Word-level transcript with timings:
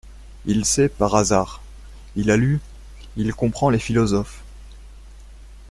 Il 0.47 0.65
sait, 0.65 0.89
par 0.89 1.13
hasard! 1.13 1.61
Il 2.15 2.31
a 2.31 2.35
lu; 2.35 2.59
il 3.17 3.35
comprend 3.35 3.69
les 3.69 3.77
philosophes. 3.77 4.41